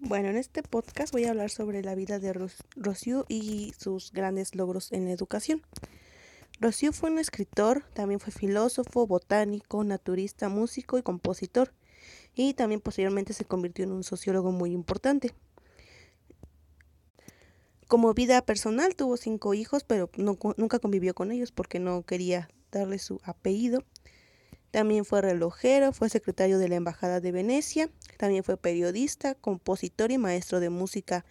Bueno, 0.00 0.28
en 0.28 0.36
este 0.36 0.62
podcast 0.62 1.12
voy 1.12 1.24
a 1.24 1.30
hablar 1.30 1.50
sobre 1.50 1.82
la 1.82 1.96
vida 1.96 2.20
de 2.20 2.32
Ros 2.32 2.54
y 3.28 3.72
sus 3.76 4.12
grandes 4.12 4.54
logros 4.54 4.92
en 4.92 5.06
la 5.06 5.10
educación. 5.10 5.60
Rossiu 6.60 6.92
fue 6.92 7.10
un 7.10 7.18
escritor, 7.18 7.82
también 7.94 8.20
fue 8.20 8.32
filósofo, 8.32 9.08
botánico, 9.08 9.82
naturista, 9.82 10.48
músico 10.48 10.98
y 10.98 11.02
compositor, 11.02 11.72
y 12.36 12.54
también 12.54 12.80
posteriormente 12.80 13.32
se 13.32 13.44
convirtió 13.44 13.84
en 13.84 13.90
un 13.90 14.04
sociólogo 14.04 14.52
muy 14.52 14.70
importante. 14.70 15.34
Como 17.88 18.14
vida 18.14 18.40
personal 18.42 18.94
tuvo 18.94 19.16
cinco 19.16 19.52
hijos, 19.52 19.82
pero 19.82 20.10
nunca 20.16 20.78
convivió 20.78 21.12
con 21.12 21.32
ellos 21.32 21.50
porque 21.50 21.80
no 21.80 22.04
quería 22.04 22.48
darle 22.70 23.00
su 23.00 23.20
apellido. 23.24 23.82
También 24.70 25.04
fue 25.04 25.22
relojero, 25.22 25.92
fue 25.92 26.10
secretario 26.10 26.58
de 26.58 26.68
la 26.68 26.76
Embajada 26.76 27.20
de 27.20 27.32
Venecia, 27.32 27.90
también 28.18 28.44
fue 28.44 28.56
periodista, 28.56 29.34
compositor 29.34 30.10
y 30.10 30.18
maestro 30.18 30.60
de 30.60 30.68
música 30.68 31.24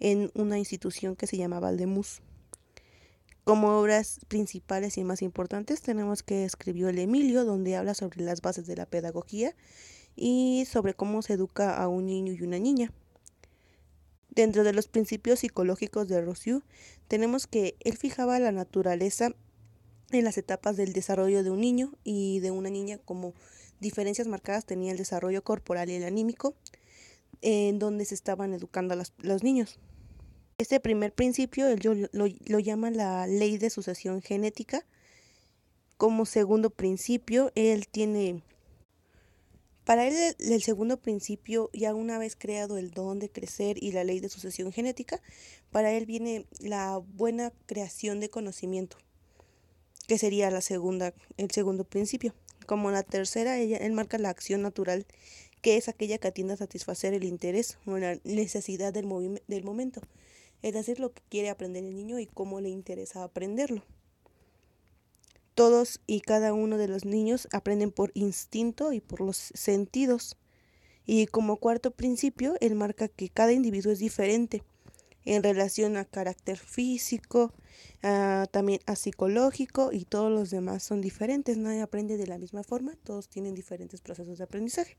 en 0.00 0.32
una 0.34 0.58
institución 0.58 1.14
que 1.14 1.28
se 1.28 1.36
llamaba 1.36 1.68
Aldemus. 1.68 2.22
Como 3.44 3.78
obras 3.78 4.20
principales 4.28 4.98
y 4.98 5.04
más 5.04 5.22
importantes 5.22 5.82
tenemos 5.82 6.22
que 6.22 6.44
escribió 6.44 6.88
El 6.88 6.98
Emilio, 6.98 7.44
donde 7.44 7.76
habla 7.76 7.94
sobre 7.94 8.22
las 8.22 8.40
bases 8.40 8.66
de 8.66 8.76
la 8.76 8.86
pedagogía 8.86 9.54
y 10.16 10.64
sobre 10.70 10.94
cómo 10.94 11.22
se 11.22 11.34
educa 11.34 11.76
a 11.76 11.88
un 11.88 12.06
niño 12.06 12.32
y 12.32 12.42
una 12.42 12.58
niña. 12.58 12.92
Dentro 14.30 14.64
de 14.64 14.72
los 14.72 14.88
principios 14.88 15.40
psicológicos 15.40 16.08
de 16.08 16.20
Rousseau, 16.20 16.62
tenemos 17.06 17.46
que 17.46 17.76
él 17.80 17.96
fijaba 17.96 18.38
la 18.38 18.50
naturaleza 18.50 19.34
en 20.18 20.24
las 20.24 20.38
etapas 20.38 20.76
del 20.76 20.92
desarrollo 20.92 21.42
de 21.42 21.50
un 21.50 21.60
niño 21.60 21.92
y 22.04 22.40
de 22.40 22.50
una 22.50 22.70
niña 22.70 22.98
como 22.98 23.34
diferencias 23.80 24.28
marcadas 24.28 24.64
tenía 24.64 24.92
el 24.92 24.98
desarrollo 24.98 25.42
corporal 25.42 25.90
y 25.90 25.94
el 25.94 26.04
anímico, 26.04 26.54
en 27.40 27.78
donde 27.78 28.04
se 28.04 28.14
estaban 28.14 28.54
educando 28.54 28.94
a 28.94 29.02
los, 29.18 29.42
niños. 29.42 29.78
Este 30.58 30.80
primer 30.80 31.12
principio 31.12 31.66
él 31.66 31.80
lo, 31.82 32.26
lo 32.28 32.58
llama 32.58 32.90
la 32.90 33.26
ley 33.26 33.58
de 33.58 33.70
sucesión 33.70 34.22
genética. 34.22 34.86
Como 35.96 36.26
segundo 36.26 36.70
principio, 36.70 37.52
él 37.54 37.86
tiene 37.88 38.42
para 39.84 40.06
él 40.06 40.36
el, 40.38 40.62
segundo 40.62 40.96
principio, 40.96 41.68
ya 41.72 41.92
una 41.94 42.18
vez 42.18 42.36
creado 42.36 42.78
el 42.78 42.92
don 42.92 43.18
de 43.18 43.30
crecer 43.30 43.82
y 43.82 43.90
la 43.90 44.04
ley 44.04 44.20
de 44.20 44.28
sucesión 44.28 44.72
genética, 44.72 45.20
para 45.72 45.92
él 45.92 46.06
viene 46.06 46.46
la 46.60 46.98
buena 46.98 47.52
creación 47.66 48.20
de 48.20 48.30
conocimiento 48.30 48.96
que 50.06 50.18
sería 50.18 50.50
la 50.50 50.60
segunda, 50.60 51.14
el 51.36 51.50
segundo 51.50 51.84
principio. 51.84 52.34
Como 52.66 52.90
la 52.90 53.02
tercera, 53.02 53.58
ella, 53.58 53.78
él 53.78 53.92
marca 53.92 54.18
la 54.18 54.30
acción 54.30 54.62
natural, 54.62 55.06
que 55.60 55.76
es 55.76 55.88
aquella 55.88 56.18
que 56.18 56.28
atiende 56.28 56.54
a 56.54 56.56
satisfacer 56.56 57.14
el 57.14 57.24
interés 57.24 57.78
o 57.86 57.98
la 57.98 58.18
necesidad 58.24 58.92
del, 58.92 59.40
del 59.46 59.64
momento, 59.64 60.00
es 60.62 60.74
decir, 60.74 61.00
lo 61.00 61.12
que 61.12 61.22
quiere 61.28 61.50
aprender 61.50 61.84
el 61.84 61.94
niño 61.94 62.18
y 62.18 62.26
cómo 62.26 62.60
le 62.60 62.68
interesa 62.68 63.24
aprenderlo. 63.24 63.84
Todos 65.54 66.00
y 66.06 66.20
cada 66.20 66.52
uno 66.54 66.78
de 66.78 66.88
los 66.88 67.04
niños 67.04 67.46
aprenden 67.52 67.90
por 67.90 68.10
instinto 68.14 68.92
y 68.92 69.00
por 69.00 69.20
los 69.20 69.36
sentidos. 69.36 70.36
Y 71.04 71.26
como 71.26 71.58
cuarto 71.58 71.90
principio, 71.90 72.54
él 72.60 72.74
marca 72.74 73.08
que 73.08 73.28
cada 73.28 73.52
individuo 73.52 73.92
es 73.92 73.98
diferente 73.98 74.62
en 75.24 75.42
relación 75.42 75.96
a 75.96 76.04
carácter 76.04 76.58
físico, 76.58 77.52
también 78.50 78.80
a 78.86 78.96
psicológico 78.96 79.90
y 79.92 80.04
todos 80.04 80.30
los 80.30 80.50
demás 80.50 80.82
son 80.82 81.00
diferentes, 81.00 81.56
nadie 81.56 81.82
aprende 81.82 82.16
de 82.16 82.26
la 82.26 82.38
misma 82.38 82.62
forma, 82.62 82.96
todos 83.04 83.28
tienen 83.28 83.54
diferentes 83.54 84.00
procesos 84.00 84.38
de 84.38 84.44
aprendizaje. 84.44 84.96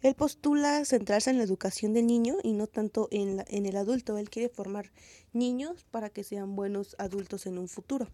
Él 0.00 0.14
postula 0.14 0.84
centrarse 0.84 1.30
en 1.30 1.38
la 1.38 1.44
educación 1.44 1.94
del 1.94 2.06
niño 2.06 2.36
y 2.42 2.52
no 2.52 2.66
tanto 2.66 3.08
en, 3.10 3.42
en 3.48 3.64
el 3.64 3.74
adulto. 3.74 4.18
Él 4.18 4.28
quiere 4.28 4.50
formar 4.50 4.92
niños 5.32 5.86
para 5.90 6.10
que 6.10 6.24
sean 6.24 6.56
buenos 6.56 6.94
adultos 6.98 7.46
en 7.46 7.56
un 7.56 7.68
futuro. 7.68 8.08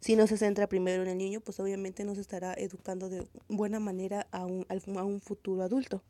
Si 0.00 0.16
no 0.16 0.26
se 0.26 0.36
centra 0.36 0.68
primero 0.68 1.02
en 1.02 1.08
el 1.08 1.18
niño, 1.18 1.40
pues 1.40 1.60
obviamente 1.60 2.04
no 2.04 2.16
se 2.16 2.20
estará 2.20 2.54
educando 2.54 3.08
de 3.08 3.26
buena 3.48 3.78
manera 3.78 4.26
a 4.32 4.46
un, 4.46 4.66
a 4.68 5.04
un 5.04 5.20
futuro 5.20 5.62
adulto. 5.62 6.02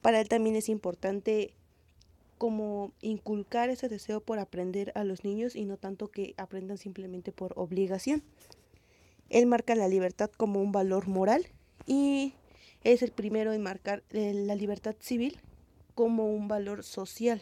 Para 0.00 0.20
él 0.20 0.28
también 0.28 0.56
es 0.56 0.68
importante 0.68 1.54
como 2.42 2.90
inculcar 3.00 3.70
ese 3.70 3.88
deseo 3.88 4.20
por 4.20 4.40
aprender 4.40 4.90
a 4.96 5.04
los 5.04 5.22
niños 5.22 5.54
y 5.54 5.64
no 5.64 5.76
tanto 5.76 6.10
que 6.10 6.34
aprendan 6.36 6.76
simplemente 6.76 7.30
por 7.30 7.52
obligación. 7.54 8.24
Él 9.30 9.46
marca 9.46 9.76
la 9.76 9.86
libertad 9.86 10.28
como 10.28 10.60
un 10.60 10.72
valor 10.72 11.06
moral 11.06 11.46
y 11.86 12.34
es 12.82 13.02
el 13.02 13.12
primero 13.12 13.52
en 13.52 13.62
marcar 13.62 14.02
eh, 14.10 14.32
la 14.34 14.56
libertad 14.56 14.96
civil 14.98 15.38
como 15.94 16.34
un 16.34 16.48
valor 16.48 16.82
social. 16.82 17.40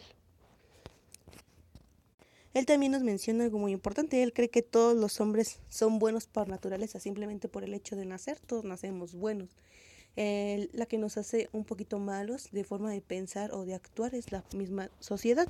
Él 2.53 2.67
también 2.67 2.91
nos 2.91 3.01
menciona 3.01 3.45
algo 3.45 3.57
muy 3.57 3.71
importante. 3.71 4.21
Él 4.21 4.33
cree 4.33 4.49
que 4.51 4.61
todos 4.61 4.95
los 4.95 5.19
hombres 5.19 5.61
son 5.67 5.97
buenos 5.97 6.27
por 6.27 6.47
naturaleza, 6.47 6.99
simplemente 6.99 7.47
por 7.47 7.63
el 7.63 7.73
hecho 7.73 7.95
de 7.95 8.05
nacer, 8.05 8.39
todos 8.39 8.65
nacemos 8.65 9.15
buenos 9.15 9.49
la 10.15 10.85
que 10.85 10.97
nos 10.97 11.17
hace 11.17 11.49
un 11.51 11.63
poquito 11.63 11.99
malos 11.99 12.49
de 12.51 12.63
forma 12.63 12.91
de 12.91 13.01
pensar 13.01 13.53
o 13.53 13.65
de 13.65 13.73
actuar 13.73 14.13
es 14.15 14.31
la 14.31 14.43
misma 14.55 14.89
sociedad, 14.99 15.47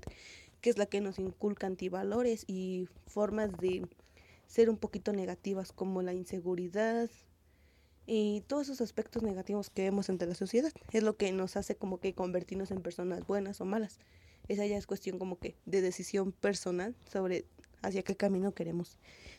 que 0.62 0.70
es 0.70 0.78
la 0.78 0.86
que 0.86 1.02
nos 1.02 1.20
inculca 1.20 1.68
antivalores 1.68 2.46
y 2.48 2.88
formas 3.08 3.52
de 3.58 3.88
ser 4.48 4.70
un 4.70 4.78
poquito 4.78 5.14
negativas 5.14 5.72
como 5.72 6.02
la 6.02 6.14
inseguridad 6.14 7.10
y 8.06 8.44
todos 8.48 8.64
esos 8.64 8.82
aspectos 8.82 9.24
negativos 9.24 9.70
que 9.70 9.84
vemos 9.84 10.10
entre 10.10 10.28
la 10.28 10.36
sociedad. 10.36 10.72
Es 10.92 11.04
lo 11.04 11.16
que 11.16 11.32
nos 11.32 11.56
hace 11.56 11.76
como 11.76 12.00
que 12.00 12.14
convertirnos 12.14 12.72
en 12.72 12.82
personas 12.82 13.26
buenas 13.26 13.62
o 13.62 13.66
malas. 13.66 14.00
Esa 14.48 14.66
ya 14.66 14.78
es 14.78 14.88
cuestión 14.88 15.18
como 15.18 15.40
que 15.40 15.56
de 15.66 15.82
decisión 15.82 16.32
personal 16.32 16.96
sobre 17.10 17.46
hacia 17.82 18.04
qué 18.04 18.16
camino 18.16 18.54
queremos 18.54 18.98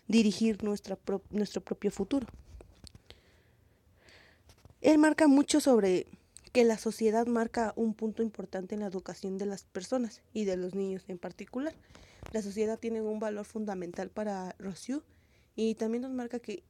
dirigir 0.09 0.65
nuestra 0.65 0.99
nuestro 1.31 1.61
propio 1.61 1.91
futuro. 1.91 2.27
Él 4.83 4.99
marca 4.99 5.29
mucho 5.29 5.61
sobre 5.61 6.09
que 6.53 6.65
la 6.65 6.77
sociedad 6.77 7.27
marca 7.27 7.73
un 7.77 7.95
punto 7.95 8.21
importante 8.21 8.75
en 8.75 8.81
la 8.81 8.89
educación 8.89 9.39
de 9.39 9.47
las 9.47 9.63
personas 9.63 10.23
y 10.33 10.45
de 10.45 10.57
los 10.57 10.75
niños 10.75 11.05
en 11.07 11.19
particular. 11.19 11.73
La 12.33 12.43
sociedad 12.43 12.81
tiene 12.81 13.01
un 13.01 13.21
valor 13.21 13.45
fundamental 13.45 14.11
para 14.11 14.57
Rossiu 14.59 15.05
y 15.55 15.77
también 15.77 16.03
nos 16.03 16.11
marca 16.11 16.41
que 16.41 16.65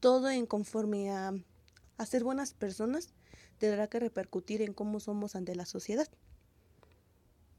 todo 0.00 0.30
en 0.30 0.46
conforme 0.46 1.10
a, 1.10 1.34
a 1.98 2.06
ser 2.06 2.24
buenas 2.24 2.54
personas 2.54 3.10
tendrá 3.58 3.88
que 3.88 4.00
repercutir 4.00 4.62
en 4.62 4.72
cómo 4.72 4.98
somos 4.98 5.36
ante 5.36 5.54
la 5.54 5.66
sociedad. 5.66 6.08